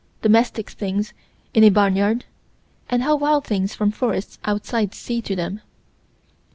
Domestic 0.23 0.67
things 0.71 1.13
in 1.53 1.63
a 1.63 1.69
barnyard: 1.69 2.25
and 2.89 3.03
how 3.03 3.15
wild 3.15 3.45
things 3.45 3.75
from 3.75 3.91
forests 3.91 4.39
outside 4.43 4.95
seem 4.95 5.21
to 5.21 5.35
them. 5.35 5.61